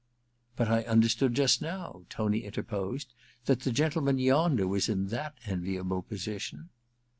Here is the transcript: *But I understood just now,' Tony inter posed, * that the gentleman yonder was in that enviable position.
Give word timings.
*But 0.55 0.67
I 0.67 0.81
understood 0.85 1.35
just 1.35 1.61
now,' 1.61 2.05
Tony 2.09 2.43
inter 2.43 2.63
posed, 2.63 3.13
* 3.29 3.45
that 3.45 3.59
the 3.59 3.71
gentleman 3.71 4.17
yonder 4.17 4.67
was 4.67 4.89
in 4.89 5.09
that 5.09 5.37
enviable 5.45 6.01
position. 6.01 6.69